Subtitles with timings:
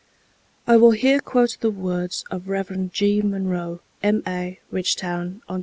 [0.65, 2.89] I will here quote the words of Rev.
[2.91, 3.21] G.
[3.21, 5.59] Munro, M.A., Ridgetown, Ont.